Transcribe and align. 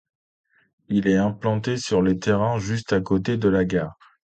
Il 0.89 1.07
est 1.07 1.17
implanté 1.19 1.77
sur 1.77 2.01
les 2.01 2.17
terrains 2.17 2.57
juste 2.57 2.91
à 2.91 3.01
côté 3.01 3.37
de 3.37 3.47
la 3.49 3.65
gare. 3.65 3.99